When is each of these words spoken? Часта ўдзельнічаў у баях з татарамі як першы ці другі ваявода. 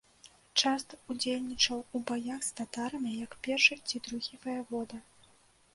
Часта 0.61 0.93
ўдзельнічаў 1.15 1.83
у 1.99 2.01
баях 2.13 2.39
з 2.49 2.59
татарамі 2.61 3.11
як 3.25 3.37
першы 3.49 3.75
ці 3.87 4.05
другі 4.11 4.33
ваявода. 4.47 4.97